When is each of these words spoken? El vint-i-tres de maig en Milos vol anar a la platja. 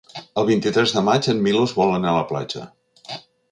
El 0.41 0.45
vint-i-tres 0.45 0.93
de 0.95 1.03
maig 1.09 1.29
en 1.35 1.45
Milos 1.49 1.75
vol 1.81 1.95
anar 1.99 2.11
a 2.15 2.17
la 2.19 2.25
platja. 2.33 2.67